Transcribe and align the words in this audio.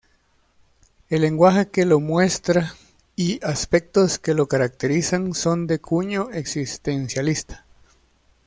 El 1.09 1.21
lenguaje 1.21 1.69
que 1.69 1.85
lo 1.85 1.99
muestra 1.99 2.73
y 3.15 3.39
aspectos 3.45 4.17
que 4.17 4.33
lo 4.33 4.47
caracterizan 4.47 5.35
son 5.35 5.67
de 5.67 5.77
cuño 5.77 6.31
existencialista. 6.33 7.67